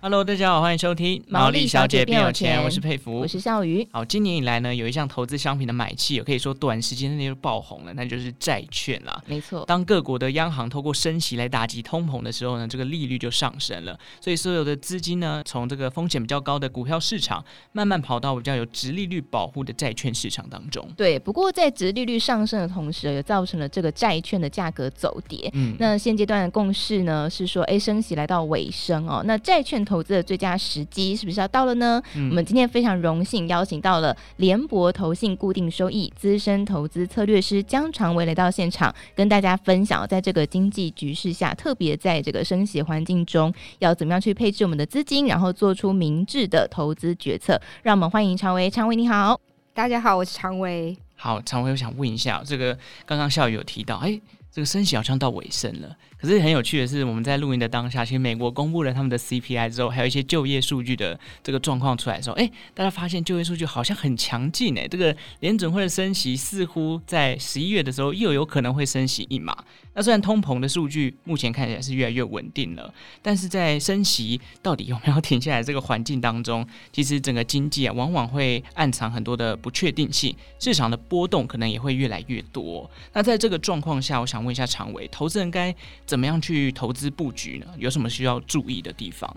[0.00, 3.84] Hello，大家好，欢迎收听《毛利小姐变有钱》，我是佩服，我是笑鱼。
[3.90, 9.20] 好，今年以来呢，有一项投资商品的买气，也可以说短时间内就爆红了，那就是债券啦。
[9.26, 20.88] 没错，当各国的央行透过升息来打击通膨的时候呢，这个利率就上升了，所以所有的资金呢，从这个风险比较高的股票市场，慢慢跑到比较有殖利率保护的债券市场当中。
[20.96, 25.50] 对，不过在殖利率上升的同时，也造成了这个债券的价格走跌。
[25.54, 32.02] 嗯，那现阶段的共识呢，是说，哎，升息来到尾声哦，那债券投资的最佳时机是不是要到了呢？
[32.14, 47.58] 嗯、我们今天非常荣幸邀请到了联博投信固定收益资深投资策略师江长维来到现场，跟大家分享，在这个经济局势下，特别在这个升息环境中，要怎么样去配置我们的资金，然后做出明智的投资决策。
[47.82, 49.40] 让我们欢迎长维，长维你好，
[49.72, 50.96] 大家好，我是长维。
[51.16, 54.20] 好，常维，我想问一下，这个刚刚校友有提到，哎，
[54.52, 55.96] 这个升息好像到尾声了。
[56.20, 69.56] 可是很有趣的是，我们在录音的当下，其实美国公布了他们的 CPI 之后，还有一些就业数据的这个状况出来的时候，哎，大家发现就业数据好像很强劲哎，这个联准会的升息似乎在十一月的时候又有可能会升息一码。
[69.94, 72.92] 那虽然通膨的数据目前看起来是越来越稳定了，
[73.22, 82.88] 但是在升息到底有没有停下来这个环境当中，其实整个经济啊往往会暗藏很多的不确定性，市场的波动可能也会越来越多。
[83.12, 85.74] 那在这个状况下，我想问一下常委，投资人该
[86.08, 87.66] 怎么样去投资布局呢？
[87.76, 89.36] 有什么需要注意的地方？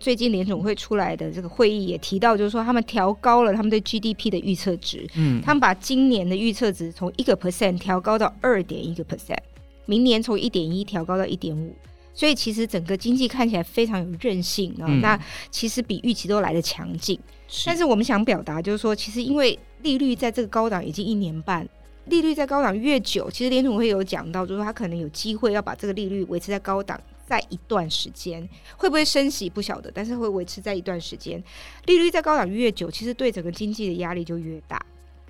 [0.00, 5.08] 最近联总会出来的这个会议也提到，就是说他们调高了他们对 GDP 的预测值。
[5.14, 9.38] 嗯，他们把今年的预测值从一个 percent 调高到二点一个 percent，
[9.86, 11.72] 明年从一点一调高到一点五。
[12.12, 14.86] 所以其实整个经济看起来非常有韧性啊。
[14.88, 15.16] 嗯，那
[15.52, 17.16] 其实比预期都来的强劲。
[17.46, 17.66] 是。
[17.66, 21.68] 但是我们想表达就是说，其实因为利率在这个高档已经一年半。
[22.10, 31.42] 利率在高档越久，其实联储会有讲到，就是说他可能有机会要把这个利率维持在高档在一段时间，会不会升息不晓得，但是会维持在一段时间。
[31.86, 34.78] 利率在高档越久，其实对整个经济的压力就越大。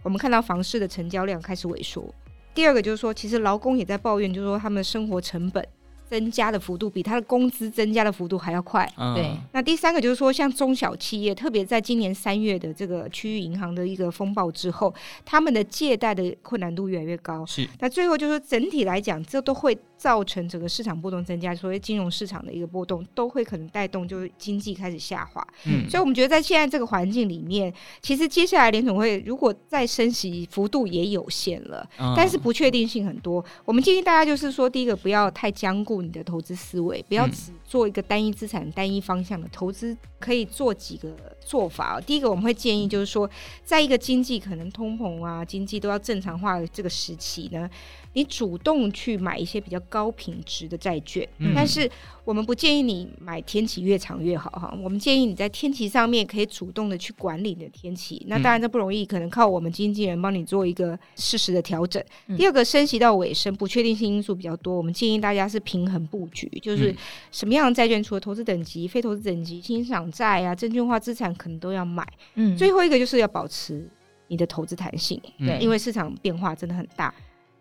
[0.02, 2.12] 我们看到房市的成交量开始萎缩。
[2.54, 5.64] 第二个就是说，其实劳工也在抱怨，就是说他们的生活成本。
[6.10, 8.90] 增加的幅度比他的工资增加的幅度还要快。
[8.96, 14.92] 嗯、对，那第三个就是说，像中小企业，特别在今年三月的这个区域银行的一个风暴之后，
[15.24, 17.46] 他们的借贷的困难度越来越高。
[17.46, 25.46] 是，那最后就是说，整体来讲，这都会造成整个市场波动增加，所谓金融市场的一个波动，都会可能带动就是经济开始下滑。
[25.66, 33.44] 嗯，所以我们觉得在现在这个环境里面，其实接下来联总会如果再升息幅度也有限了，嗯、但是不确定性很多。
[33.66, 36.00] 我们建议大家就是说，第一个不要太僵固。
[36.00, 42.00] 你的投资思维不要只做一个单一资产、单一方向的投资，可以做几个做法。
[42.00, 43.28] 第一个，我们会建议就是说，
[43.62, 47.68] 在一个经济可能通膨啊、经济都要正常化的这个时期呢。
[48.12, 51.88] 你主动去买一些比较高品质的债券，嗯、但是
[52.24, 54.76] 我们不建议你买天期越长越好哈。
[54.82, 58.24] 我们建议你在天期上面可以主动的去管理你的天期。
[58.28, 62.02] 那当然这不容易，可能靠我们经纪人帮你做一个适时的调整。
[62.26, 66.94] 嗯、第二个，升息到尾声，不确定性因素比较多，我们建议大家是平衡布局，就是
[67.30, 72.04] 什么样的债券，除了投资等级、非投资等级、欣赏债啊、证券化资产，可能都要买。
[72.34, 73.88] 嗯，最后一个就是要保持
[74.26, 77.14] 你的投资弹性，对，因为市场变化真的很大。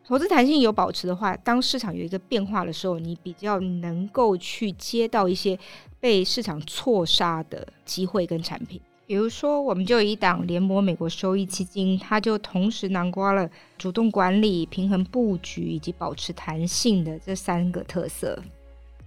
[0.09, 5.56] 投资弹性有保持的话，当市场有一个变化的时候，你比较能够去接到一些
[6.00, 8.81] 被市场错杀的机会跟产品。
[9.06, 18.42] 比如说，我们就有一档联博美国收益基金，它就同时囊括了主动管理、平衡布局以及保持弹性的这三个特色。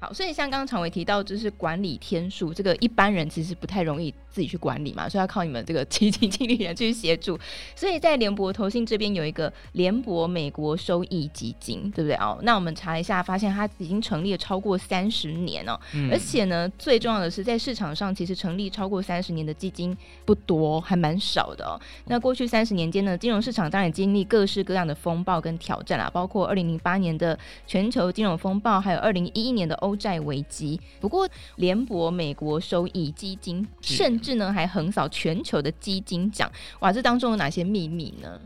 [0.03, 4.13] 好，所以像刚刚常伟提到，就是管理天数，这个一般人其实不太容易。
[4.33, 7.39] 自己去管理嘛，所以要靠你们这个 基金经理人去协助。
[7.77, 12.39] 所以在联博投信这边有一个联博美国收益基金，对不对哦？
[12.41, 15.79] 那我们查一下，发现它已经成立了超过三十年哦。
[15.93, 21.79] 嗯、而且呢，最重要的是，在市场上其实成立超过三十年的基金不多，还蛮少的哦。
[22.07, 30.81] 那过去三十年间呢，金融市场当然经历各式各样的风暴跟挑战啊，包括二零零八年的全球金融风暴，还有二零一一年的欧债危机。
[31.01, 36.51] 不过，联博美国收益基金甚至呢还横扫全球的基金奖，
[36.81, 36.93] 哇！
[36.93, 38.41] 这当中有哪些秘密呢？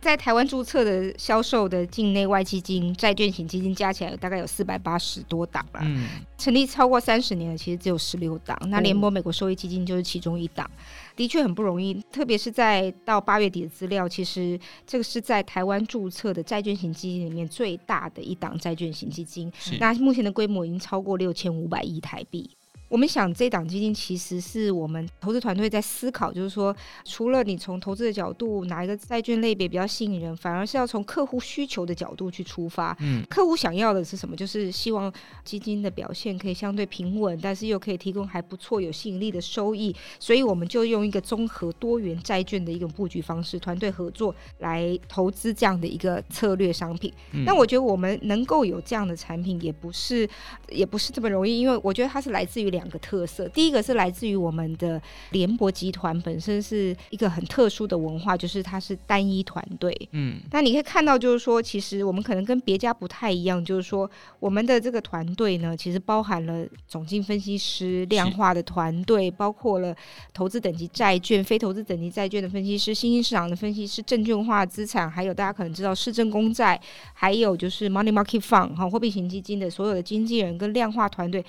[0.00, 5.80] 在台湾注册的销售的境内外基金、债券型基金加起来大概有四百八十多档了。
[5.82, 6.06] 嗯，
[6.36, 8.54] 成立超过三十年的，其实只有十六档。
[8.68, 10.70] 那联博美国收益基金就是其中一档，
[11.16, 11.94] 的确很不容易。
[12.10, 19.52] 特别是在到八月底的资料，其实这个是在台湾注册的债券型基金里面最大的一档债券型基金。
[19.78, 22.50] 那目前的规模已经超过六千五百亿台币。
[22.94, 26.72] 我们想，这档基金其实是我们投资团队在思考，就是说，
[27.04, 32.96] 除了你从投资的角度，哪一个债券类别比较吸引人，反而是要从客户需求的角度去出发。
[33.00, 34.36] 嗯，客户想要的是什么？
[34.36, 35.12] 就是希望
[35.42, 39.92] 基金的表现可以相对平稳，但是又可以提供还不错、有吸引力的收益。
[40.20, 47.12] 所以我们就用一个综合多元债券的一种布局方式，团队合作来投资这样的一个策略商品。
[47.44, 50.28] 那、嗯、我觉得我们能够有这样的产品，也不是
[50.68, 53.48] 也不是这么容易，因为我觉得它是来自于两个特色。
[53.48, 55.00] 第一个是来自于我们的
[55.30, 59.96] 联博集团本身是一个很特殊的文化，就是它是单一团队。
[60.12, 69.94] 嗯，那你可以看到，就是说，其实我们可能跟别家不太一样，就是说，我们的这个团队呢，其实包含了总经分析师、量化的团队，包括了
[70.32, 76.80] 投资等级债券、非投资等级债券的分析师、新兴市场的分析师、证券化资产，还有大家可能知道市政公债，
[77.12, 81.44] 还有就是 money market fund 哈货币型基金的所有的经纪人跟量化团队。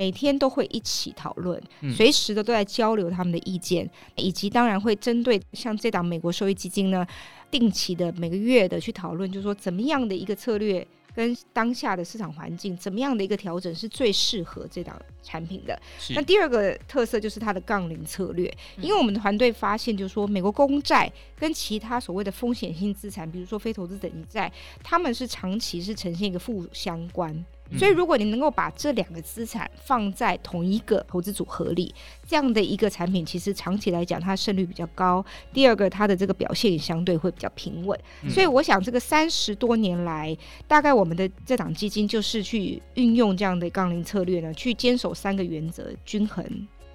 [0.00, 1.62] 每天都会一起讨论，
[1.94, 7.06] 随时的都在交流他们的意见，嗯、以及当然会针对像这档美国收益基金呢，
[7.50, 15.78] 定期的每个月的去讨论，就是说怎么样的一个策略跟当下的市场环境，怎么样的一个调整是最适合这档产品的。
[16.14, 18.50] 那第二个特色就是它的杠铃策略，
[18.80, 24.50] 因为我们的团队发现，就是说美国公债跟其他所谓的风险性资产，比如说非投资等级债，
[24.82, 27.44] 他们是长期是呈现一个负相关。
[27.78, 31.94] 所以，如果你能够把这两个资产放在同一个投资组合里，
[32.26, 35.24] 这样的一个产品，其实长期来讲，它胜率比较高。
[35.52, 37.98] 第二个，它的这个表现也相对会比较平稳。
[38.28, 40.36] 所以，我想这个三十多年来，
[40.66, 46.44] 大概我们的这档基金就是去运用这样的杠铃策略呢，去坚守三个原则：均衡、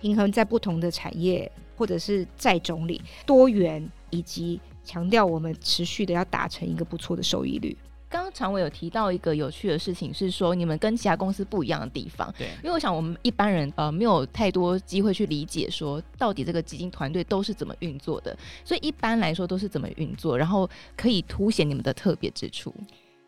[0.01, 7.75] 平衡在不同的产业或者是债种里，多元，以及强调我们持续的要达成一个不错的收益率。
[8.15, 12.33] 刚刚常委有提到一个有趣的事情，是说你们跟其他公司不一样的地方。
[12.37, 18.33] 对，因为我想我们一般人呃没有太多机会去理解说到底这个基金团队都是怎么运作的，
[18.63, 22.73] 所以一般来说都是怎么运作，然后可以凸显你们的特别之处。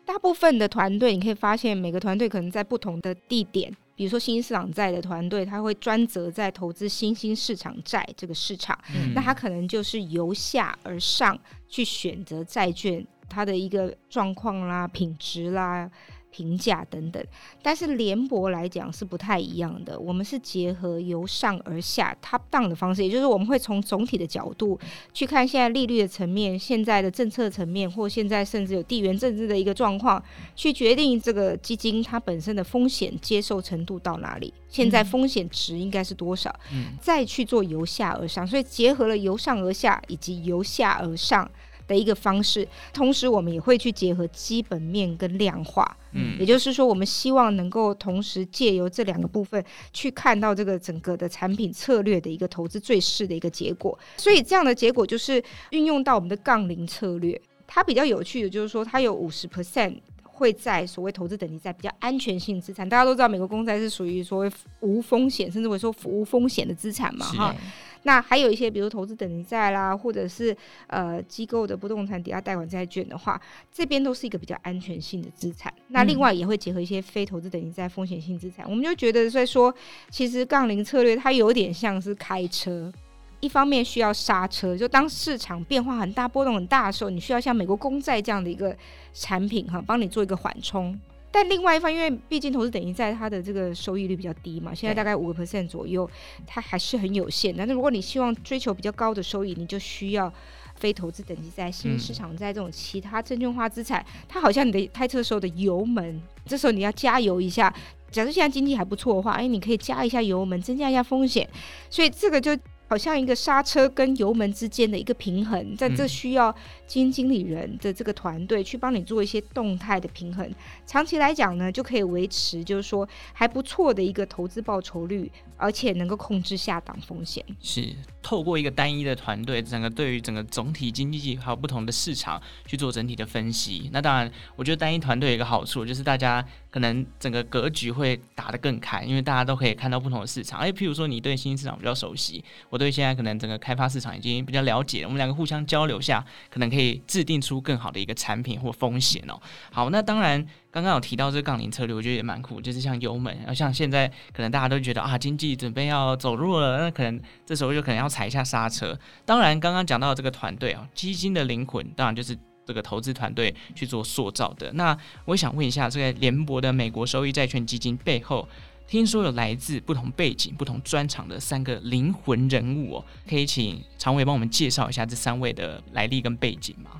[0.06, 11.38] 大部分的团队你可以发现，每个团队可能在不同的地点，比如说新兴市场债的团队，他会专责在投资新兴市场债这个市场，嗯、那他可能就是由下而上
[11.68, 13.06] 去选择债券。
[13.28, 15.90] 它的一个状况啦、品质啦、
[16.30, 17.24] 评价等等，
[17.62, 19.98] 但是联博来讲是不太一样的。
[19.98, 24.78] 我们是结合由上而下 （top down） 的方式，也就是我们会从总体的角度
[25.14, 30.22] 去看现在利率的层面、现在的政策层面，或现在甚至有地缘政治的一个状况，
[30.54, 38.46] 去决定这个基金它本身的风险接受程度到哪里，现在风险值应该是多少，嗯，再去做由下而上。
[38.46, 41.50] 所以结合了由上而下以及由下而上。
[41.88, 53.98] 的一个方式，同时我们也会去结合基本面跟量化，嗯，也就是说，我们希望能够同时借由这两个部分去看到这个整个的产品策略的一个投资最适的一个结果。
[54.16, 57.40] 所以这样的结果就是运用到我们的杠铃策略。
[57.66, 62.88] 它比较有趣的就是说，它有五十 percent 会在所谓投资等级在比较安全性资产。
[62.88, 64.50] 大家都知道，美国公债是属于所谓
[64.80, 67.54] 无风险，甚至会说无风险的资产嘛，哈。
[68.04, 70.56] 那还有一些，比如投资等级债啦，或者是
[70.86, 73.40] 呃机构的不动产抵押贷款债券的话，
[73.72, 75.72] 这边都是一个比较安全性的资产。
[75.88, 78.64] 那另外也会结合一些非投资等级债风险性资产。
[78.68, 79.74] 我们就觉得在说，
[80.10, 82.92] 其实杠铃策略它有点像是开车，
[83.40, 88.76] 一方面需要刹车，就当市场变化很大、波动很大的时候，你需要像美国公债这样的一个
[89.12, 90.98] 产品哈，帮你做一个缓冲。
[91.30, 96.08] 但另外一方，因为毕竟投资等级债它的这个收益率比较低嘛，现在大概五个 percent 左右，
[96.46, 97.54] 它还是很有限。
[97.56, 100.32] 但是如果你希望追求比较高的收益，你就需要
[100.76, 107.72] 非投资等级债、新市场债这种其他证券化资产，它好像你的开车时候的油门，这时候你要加油一下。
[108.10, 111.48] 假设现在经济还不错的话，哎，你可以加一下油门，增加一下风险。
[111.90, 112.56] 所以这个就。
[112.90, 116.50] 好像一个刹车跟油门之间的一个平衡，在这需要
[116.88, 120.50] 基金经理人的这个团队去帮你做一些动态的平衡。
[120.86, 127.44] 长期来讲呢，就可以维持就是说还不错的一个投资报酬率，而且能够控制下档风险。
[127.60, 133.90] 是透过一个单一的团队，整个对于整个总体经济还有不同的市场去做整体的分析。
[133.92, 140.58] 那当然，我觉得单一团队有一个好处就是大家可能整个格局会打得更开，因为大家都可以看到不同的市场。
[140.58, 142.78] 哎，譬如说你对新兴市场比较熟悉，我。
[142.78, 149.36] 对现在可能整个开发市场已经比较了解，我们两个互相交流下，可能可以可以制定出更好的一个产品或风险哦。
[149.72, 158.96] 好，那当然刚刚有提到这个杠铃策略，我觉得也蛮酷，就是像油门，然后像现在可能大家都觉得啊，经济准备要走弱了，那可能这时候就可能要踩一下刹车。
[159.24, 164.70] 当然，刚刚讲到这个团队啊，基金的灵魂当然就是这个投资团队去做塑造的。
[164.74, 168.48] 那我想问一下，这个联博的美国收益债券基金背后。
[168.88, 176.92] 听说有来自不同背景、不同专长的三个灵魂人物哦，可以请常委帮我们介绍一下这三位的来历跟背景吗？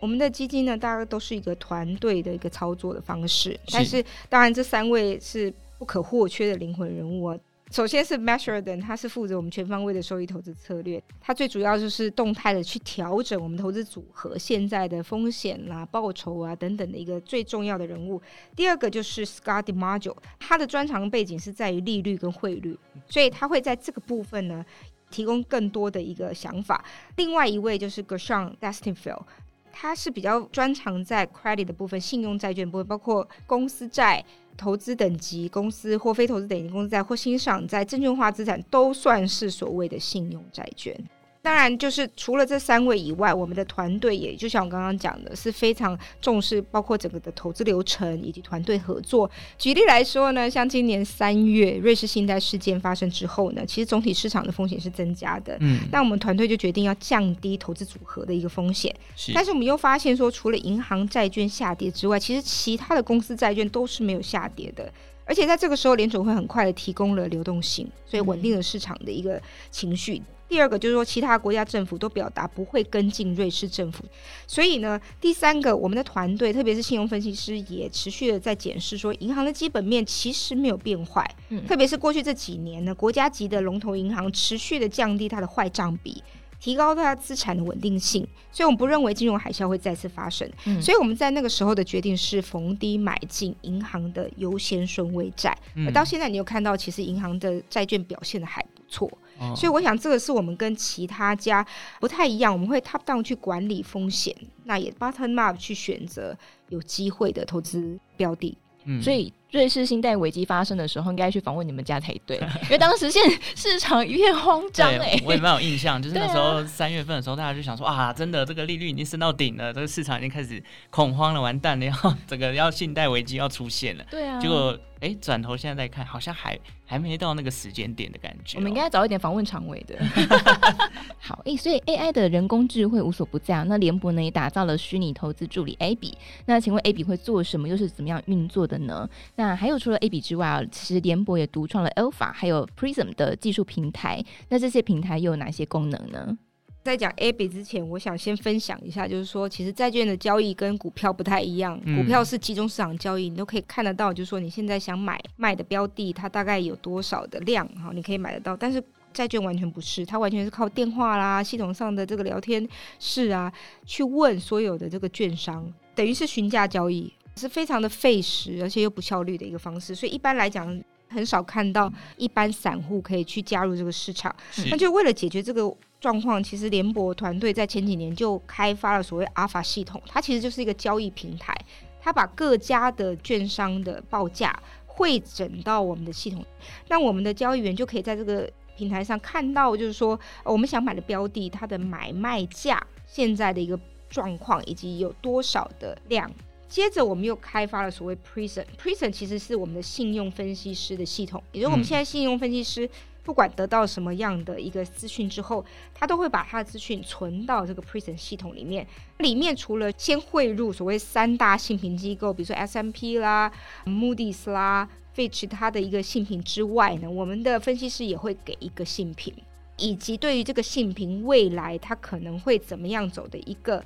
[0.00, 7.38] 我们的基金呢，大概都是一个团队的一个操作的方式，是但是当然这三位是不可或缺的灵魂人物啊。
[7.70, 18.20] 首先是 Matt Sheridan，他是负责我们全方位的收益投资策略，他最主要就是动态的去调整我们投资组合现在的风险啦、报酬啊等等的一个最重要的人物。
[18.56, 24.66] 第二个就是 Scott DiMaggio，他的专长背景是在于利率跟汇率，所以他会在这个部分呢
[25.08, 26.84] 提供更多的一个想法。
[27.14, 29.22] 另外一位就是 Gershon Destinfeld，
[29.70, 34.24] 他是比较专长在 credit 的部分、信用债券部分，包括公司债。
[34.60, 40.94] 投资等级公司或非投资等级公司在或欣赏在证券化资产都算是所谓的信用债券。
[41.42, 49.30] 当然，就是除了这三位以外，我们的团队也就像我刚刚讲的，是非常重视包括整个的投资流程以及团队合作。
[49.56, 55.56] 举例来说呢，像今年三月瑞士信贷事件发生之后呢，其实总体市场的风险是增加的。
[55.60, 58.94] 嗯，那我们团队就决定要降低投资组合的一个风险。
[59.16, 64.92] 是，但是我们又发现说，除了银行债券下跌之外，其实其他的公司债券都是没有下跌的。
[65.24, 70.18] 而且在这个时候，联总会很快的提供了流动性，所以稳定了市场的一个情绪。
[70.18, 74.04] 嗯第二个就是说，其他国家政府都表达不会跟进瑞士政府，
[74.48, 86.20] 所以呢，第三个，我们的团队，特别是信用分析师，也持续的在检视说，银行的基本面其实没有变坏，嗯，特别是过去这几年呢，国家级的龙头银行持续的降低它的坏账比，
[86.58, 99.08] 提高它资产的稳定性，所以我们不认为金融海啸会再次发生，嗯，所以我们在那个时候的决定是逢低买进银行的优先顺位债，嗯，而到现在你有看到，其实银行的债券表现的还不错。
[99.56, 101.66] 所以我想，这个是我们跟其他家
[101.98, 106.36] 不太一样，我们会 top down 去管理风险，那也 bottom up 去选择
[106.68, 108.56] 有机会的投资标的。
[108.84, 109.32] 嗯，所以。
[109.52, 113.20] 瑞士信贷危机发生的时候，应该去访问你们家才对，因为当时现
[113.56, 115.22] 市场一片慌张哎、欸。
[115.26, 121.92] 我也蛮有印象，就是那时候三月份的时候，大家就想说啊，真的这个利率已经升到顶了，这个市场已经开始恐慌了，完蛋了，要
[122.28, 124.04] 整个要信贷危机要出现了。
[124.08, 124.40] 对啊。
[124.40, 128.60] 结果哎，转头现在再看，好像还还没到那个时间点的感觉、哦。
[128.60, 129.96] 我们应该早一点访问长维的。
[131.18, 133.62] 好，哎，所以 AI 的人工智慧无所不在啊。
[133.66, 136.12] 那联博呢也打造了虚拟投资助理 Abby。
[136.46, 137.68] 那请问 Abby 会做什么？
[137.68, 139.08] 又是怎么样运作的呢？
[139.36, 144.22] 那还有除了 Abby 之外啊，其实联博也独创了 Alpha 还有 Prism 的技术平台。
[144.48, 146.36] 那这些平台又有哪些功能呢？
[146.82, 151.78] 在讲 Abby 之前，我想先分享一下，就是说，其实债券的交易跟股票不太一样。
[151.96, 158.56] 股票是集中市场交易，你都可以看得到，就是说你现在想买卖的标的，它大概有多少的量哈，你可以买得到。
[158.56, 158.82] 但是
[159.12, 162.66] 债券完全不是，它完全是靠电话啦、系统上的这个聊天
[162.98, 163.52] 室啊，
[163.84, 167.12] 去问所有的这个券商，等于是询价交易。
[167.36, 174.34] 是非常的费时，而且又不效率的一个方式，所以一般来讲很少看到一般散户可以去加入这个市场。
[174.70, 175.62] 那就为了解决这个
[176.00, 181.54] 状况，其实联博团队在前几年就开发了所谓阿法系统，它其实就是一个交易平台，
[182.00, 186.44] 它把各家的券商的报价汇整到我们的系统，
[186.88, 193.78] 那我们的交易员就可以在这个平台上看到，就是说我们想买的标的它的买卖价现在的一个
[194.08, 196.30] 状况，以及有多少的量。
[196.66, 202.88] 接着，我们又开发了所谓 Prism，Prism 其实是我们的信用分析师的系统，也就是我们现在信用分析师
[203.22, 208.86] 不管得到什么样的一个资讯之后，他都会把他的资讯存到这个 Prison 系统里面。
[209.18, 213.52] 里面除了先汇入所谓三大信评机构，比如说 S M P 啦、
[213.84, 219.34] Moody's 啦、Fitch 它的一个信评之外呢，我们的分析师也会给一个信评，
[219.76, 223.84] 以及对于这个信评未来它可能会怎么样走的一个。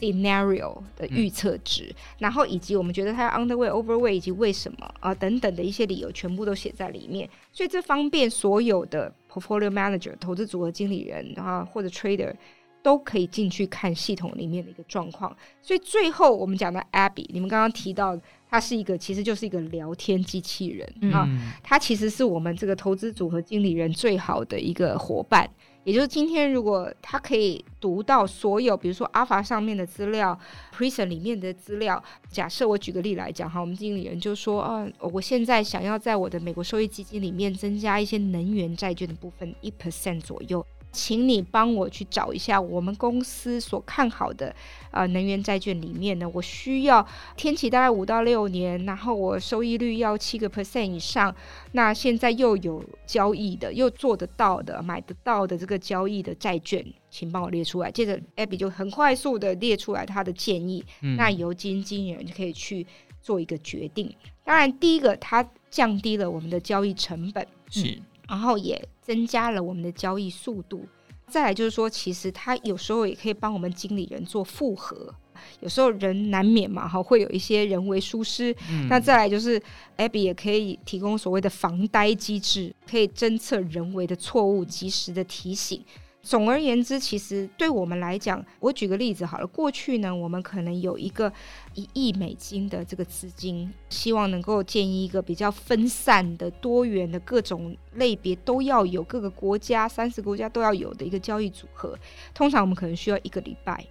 [0.00, 12.34] Scenario 的预测值，嗯、然后以及我们觉得它要 underweight、overweight 以及为什么啊等等的一些理由，全部都写在里面，所以这方便所有的 portfolio manager 投资组合经理人啊或者 trader
[12.82, 15.36] 都可以进去看系统里面的一个状况。
[15.60, 21.28] 所以最后我们讲的 Abby，你们刚刚提到它是一个其实就是一个聊天机器人、嗯、啊，
[21.62, 25.48] 它其实是我们这个投资组合经理人最好的一个伙伴。
[25.90, 30.38] 也就是今天，如果他可以读到所有，比如说阿法上面的资料
[30.72, 32.00] ，Prism 里面的资料。
[32.30, 40.64] 假设我举个例来讲哈，我们经理人就说啊，我现在想要在我的美国收益基金里面增加一些能源债券的部分，一 percent 左右。
[40.92, 44.54] 请你帮我去找一下我们公司所看好的
[44.90, 47.06] 呃能源债券里面呢，我需要
[47.36, 51.34] 天期大概五到六年，然后我收益率要七个 percent 以上。
[51.72, 57.90] 那现在又有交易的，又做得到的，买得到的这个交易的债券，请帮我列出来。
[57.90, 60.84] 接着 Abby 就很快速的列出来他的建议，
[61.16, 62.86] 那由基金经理人就可以去
[63.20, 64.12] 做一个决定。
[64.42, 70.86] 当然，第一个它降低了我们的交易成本，是，然后也增加了我们的交易速度。
[71.26, 75.12] 再来就是说，其实它有时候也可以帮我们经理人做复核。
[75.60, 78.54] 有时候人难免嘛，哈，会有一些人为疏失。
[78.70, 79.60] 嗯、那再来就是
[79.96, 85.82] ，Abby 也可以提供所谓的防呆机制，可以侦测人为的错误，及时的提醒。
[86.22, 89.46] 总而言之，其实对我们来讲，我举个例子好了。
[89.46, 91.32] 过去呢，我们可能有一个
[91.74, 101.98] 一亿美金的这个资金，希望能够建立一个比较分散的、多元的各种类别都要有，各个国家三十个国家都要有的一个交易组合。
[102.34, 103.84] 通常我们可能需要一个礼拜。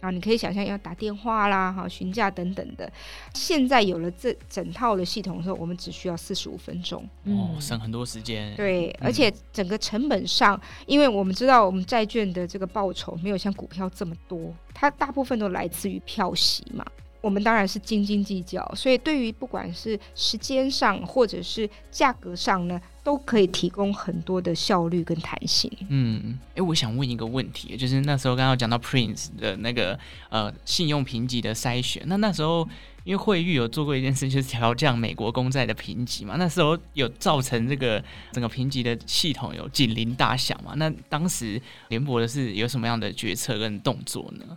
[0.00, 2.90] 啊，你可以想象要打电话啦，哈，询价等等的。
[3.34, 8.54] 现在有了这整套的系统的时候，我们只需要四十五分钟，哦，省很多时间。
[8.56, 16.84] 对，嗯、而且整个成本上，因为我们知道我们债券的这个报酬没有像股票这么多，它大部分都来自于票息嘛。
[17.20, 25.70] 我们当然是斤斤计较，所以对于不管是时间上或者是价格上呢，都可以提供很多的效率跟弹性。
[25.88, 29.98] 嗯，哎，我想问一个问题，就是那时候刚刚讲到 Prince 的那个
[30.30, 32.66] 呃信用评级的筛选，那那时候
[33.04, 40.72] 因为惠誉有做过一件事，就是调降美国公债的评级嘛，那时候有造成这个整个评级的系统有警铃大响嘛？
[40.76, 44.56] 那当时联博的是有什么样的决策跟动作呢？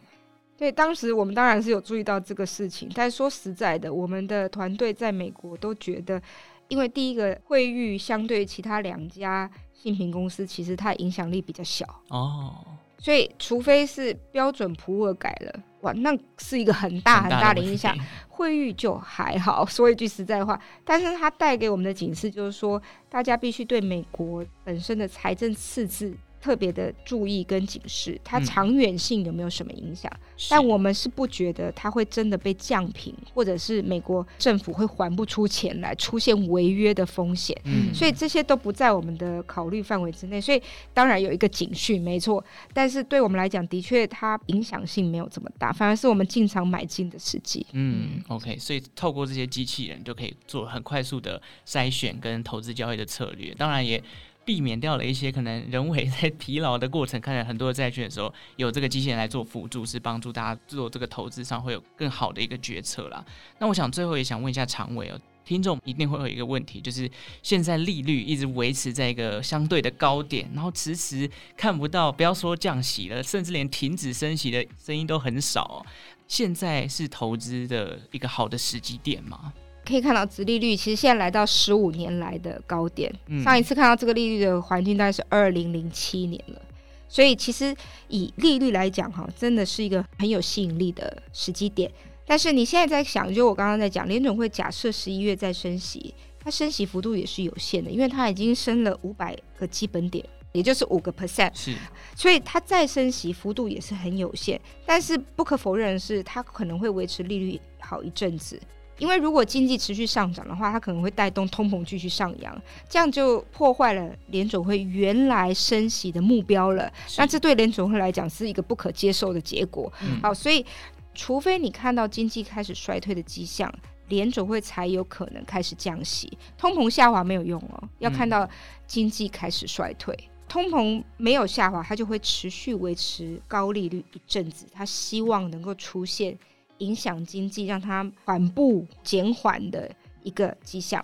[0.63, 6.22] 对，当时我们当然是有注意到这个事情，但是说实在的，我们的团队在美国都觉得，
[6.70, 12.63] 因为第一个惠誉相对其他两家信评公司，其实它影响力比较小哦，
[12.98, 17.93] 所以除非是标准普尔改了，哇，那是一个很大很大的影响，
[18.29, 19.65] 惠誉就还好。
[19.67, 26.15] 说一句实在话，但是它带给我们的警示就是说，大家必须对美国本身的财政赤字。
[26.43, 30.12] 特别的注意跟警示，它长远性有没有什么影响？
[30.13, 30.19] 嗯、
[30.50, 37.57] 但我们是不觉得它会真的被降平，或者是美国政府会还不出钱来，出现违约的风险。
[37.63, 40.41] 嗯，所以这些都不在我们的考虑范围之内。
[40.41, 40.62] 所以
[40.93, 42.43] 当然有一个警讯，没错。
[42.73, 47.65] 但是对我们来讲，的确它影响性没有这么大，反而是我们进场买进的时机。
[47.71, 48.58] 嗯，OK。
[48.60, 53.53] 所以透过这些机器人就可以做很快速的筛选跟投资交易的策略。
[53.53, 54.03] 当然也。
[54.45, 63.23] 避免掉了一些可能人为在疲劳的过程，看见很多债券的时候，有这个机器人来做辅助，是帮助大家做这个投资上会有更好的一个决策啦。
[63.60, 67.10] 那我想最后也想问一下长伟哦，听众一定会有一个问题，就是
[67.41, 75.86] 现在利率一直维持在一个相对的高点，然后迟迟看不到，不要说降息了，甚至连停止升息的声音都很少。
[76.27, 79.53] 现在是投资的一个好的时机点吗？
[79.86, 83.13] 可以看到，殖利率其实现在来到十五年来的高点。
[83.43, 86.62] 上一次看到这个利率的环境大概是二零零七年了，
[87.10, 87.76] 所以其实
[88.08, 91.91] 以利率来讲，哈，真的是一个很有吸引力的时机点。
[92.26, 101.76] 但是你现在在想，就我刚刚在讲，联准会假设十一月再升息，它升息幅度也是有限的，因为它已经升了五百个基本点，也就是五个 percent，是，
[102.15, 104.60] 所以它再升息幅度也是很有限。
[104.86, 108.58] 但是不可否认的是，它可能会维持利率好一阵子。
[108.99, 116.91] 因为如果经济持续上涨的话，它可能会带动通膨继续上扬，这样就破坏了联总会原来升息的目标了。
[117.17, 119.91] 那这对联总会来讲是一个不可接受的结果。
[120.01, 120.65] 嗯、好，所以
[121.13, 123.73] 除非你看到经济开始衰退的迹象，
[124.10, 126.38] 联总会才有可能开始降息。
[126.58, 128.47] 通膨下滑没有用哦，要看到
[128.86, 134.67] 经济开始衰退，嗯、通膨没有下滑，它就会持续维持高利率一阵子。
[134.71, 136.38] 它希望能够出现。
[136.84, 139.89] 影响经济，让它缓步减缓的
[140.22, 141.04] 一个迹象。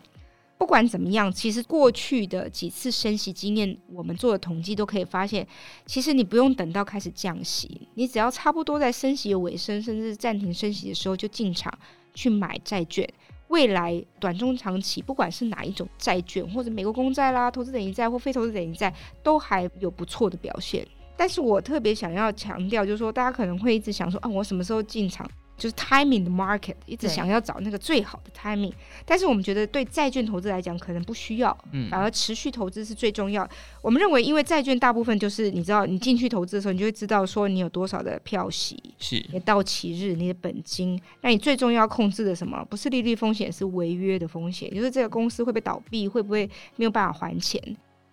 [0.58, 5.48] 不管怎么样，其实过去的几次升息经验，我们做的统计都可以发现，
[5.86, 11.74] 其实你不用等到开始降息，你只要差不多在升息的尾声，甚至暂停升息的时候就进场
[12.14, 13.08] 去买债券。
[13.48, 20.86] 未来短中长期，不管是哪一种债券，或者美国公债啦、投资等级债或非投资等级债，都还有不错的表现。
[21.16, 25.26] 但是我特别想要强调，就是说大家可能会一直想说，啊，我什么时候进场？
[25.60, 28.72] 就是 timing 的 market，一直想要找那个最好的 timing，
[29.06, 33.48] 但是我们觉得对债券投资来讲可能不需要，嗯，反而持续投资是最重要。
[33.82, 41.00] 我们认为，因为债券大部分就是你知道，你进去投资的时候，你就会知道说你有多少的票息，是你的到期日、你的本金。
[41.22, 42.66] 那你最重要控制的什么？
[42.70, 47.62] 不是利率风险，是违约的风险，就是这个公司会不会倒闭，会不会没有办法还钱？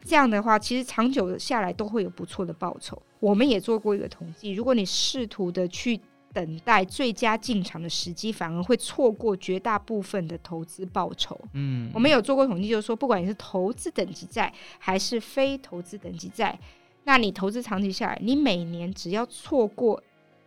[0.04, 3.00] 这样的话，其实长久下来都会有不错的报酬。
[3.18, 6.00] 我们也做过一个统计，如果你试图的去
[6.36, 11.40] 等待最佳进场的时机，反而会错过绝大部分的投资报酬。
[11.54, 16.58] 嗯，我们有做过统计，就是说，不管你是投资等级债还是非投资等级债，
[17.04, 20.02] 那你投资长期下来，你每年只要错过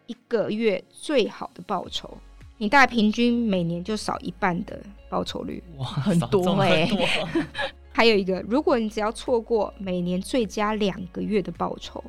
[0.06, 2.16] 一个月最好的报酬，
[2.60, 7.46] 你大概平均每年就少一半的报酬率，哇，很多哎、欸。
[7.92, 12.02] 还有一个，如果你只要错过每年最佳两个月的报酬，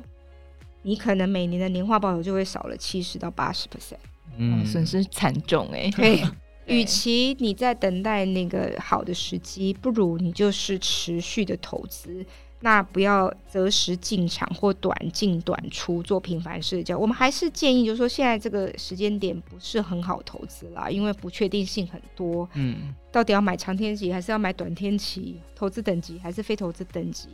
[0.83, 3.97] 你可能每年的年化报酬就会少了七十到八十 percent，
[4.37, 5.91] 嗯，损失惨重哎、欸。
[5.91, 6.23] 对，
[6.67, 12.25] 与其你在等待那个好的时机，不如你就是持续的投资。
[12.63, 16.95] 那不要择时进场或短进短出做频繁社交。
[16.95, 22.47] 我们还是建议，就是说现在这个时间点不是很好投资啦，因为不确定性很多。
[22.53, 25.37] 嗯，到底要买长天期还是要买短天期？
[25.55, 27.29] 投资等级还是非投资等级？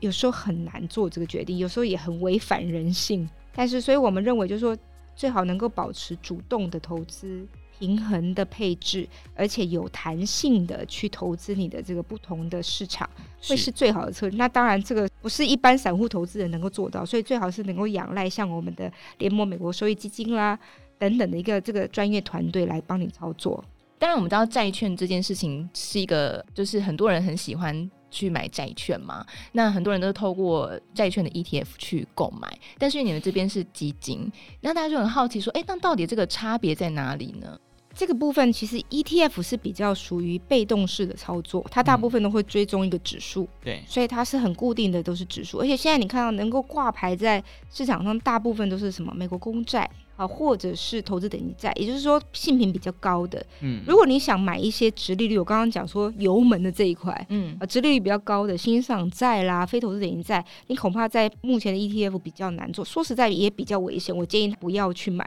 [0.00, 3.28] 有时候很难做这个决定，有时候也很违反人性。
[3.52, 4.76] 但是，所以我们认为，就是说
[5.14, 7.46] 最好能够保持主动的投资。
[7.80, 13.08] 平衡的配置，而且有弹性的去投资你的这个不同的市场，
[13.46, 14.36] 会是最好的策略。
[14.36, 20.58] 那当然，这个不是一般散户投资人能够做到，所以最好是能够仰赖像我们的联盟美国收益基金啦
[20.98, 23.64] 等等的一个这个专业团队来帮你操作。
[23.96, 29.24] 当然，我们知道债券这件事情是一个，就是很多人很喜欢去买债券嘛。
[29.52, 37.58] 那很多人都是透过债券的 ETF 去购买，但是你们这边是基金，那大家就很好奇说，哎，那到底这个差别在哪里呢？
[37.94, 45.58] 这个部分其实 ETF 是比较属于被动式的操作，它大部分都会追踪一个指数，嗯、对，所以它是很固定的，都是指数。
[45.58, 47.42] 而且现在你看到能够挂牌在
[47.72, 53.40] 市场上，大部分都是什么美国公债啊，或者是投资等级债，也就是说性品比较高的。
[53.60, 65.24] 嗯，如果你想买一些直利率，我刚刚讲说油门的这一块，嗯啊，直利率比较高的欣赏债啦、非投资等级债，你恐怕在目前的 ETF 比较难做，说实在也比较危险，我建议不要去买。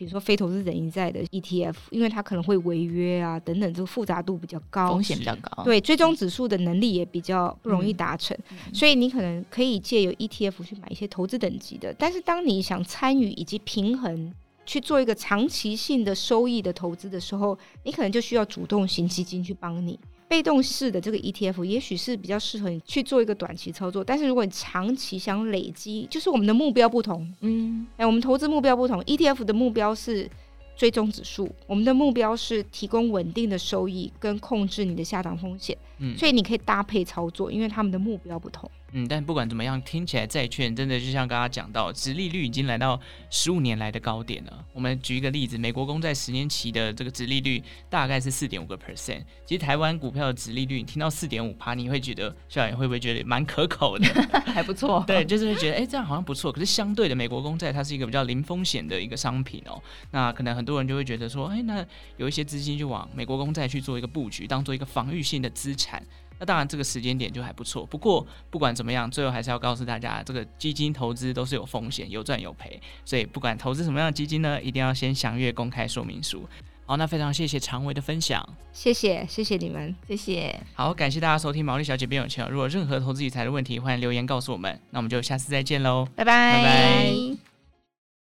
[0.00, 5.62] 比如说非投资等级债的 ETF，因为它可能会违约啊等等，这个复杂度比较高，风险比较高。
[5.62, 11.94] 对，追踪指数的能力也比较不容易达成，嗯、所以你可能可以借由 ETF 去买一些投资等级的。
[11.98, 14.32] 但是当你想参与以及平衡
[14.64, 20.00] 去做一个长期性的收益的投资的时候，你可能就需要主动型基金去帮你。
[20.30, 30.30] 被动式的这个 ETF 也许是比较适合你去做一个短期操作，但是如果你长期想累积，就是我们的目标不同，嗯，哎，我们投资目标不同，ETF 的目标是
[30.76, 38.70] 追踪指数，我们的目标是提供稳定的收益跟控制你的下档风险，嗯，所以你可以搭配操作，因为他们的目标不同。
[38.92, 43.00] 嗯，但不管怎么样，听起来债券真的就像刚刚讲到，殖利率已经来到
[43.30, 44.64] 十五年来的高点了。
[44.72, 49.22] 我们举一个例子，美国公债十年期的这个殖利率大概是四点五个 percent。
[49.46, 54.06] 其实台湾股票的殖利率，你听到四点五趴，你会觉得小远会不会觉得蛮可口的？
[54.52, 55.04] 还不错。
[55.06, 56.50] 对，就是会觉得哎、欸，这样好像不错。
[56.50, 59.80] 可是相对的，美国公债它是一个比较零风险的一个商品哦。
[60.10, 66.02] 那可能很多人就会觉得说，哎、欸，那有一些资金就往美国公债去做一个布局，当做一个防御性的资产。
[66.40, 67.84] 那当然，这个时间点就还不错。
[67.84, 72.80] 不过不管怎么样，最后还是要告诉大家，这个基金投资都是有风险，有赚有赔。
[73.04, 76.48] 所以不管投资什么样的基金呢，一定要先详阅公开说明书。
[76.86, 80.58] 好，那非常谢谢常维的分享，谢谢谢谢你们，谢谢。
[80.74, 82.48] 好，感谢大家收听毛利小姐变有钱。
[82.50, 84.80] 如果任何投资理财的问题，欢迎留言告诉我们。
[84.90, 87.36] 那我们就下次再见喽，拜拜拜拜。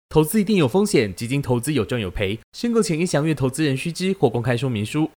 [0.08, 5.10] 投资一定有风险，基金投资有赚有赔，申购前应详阅投资人须知或公开说明书。